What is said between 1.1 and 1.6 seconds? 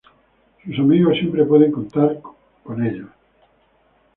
siempre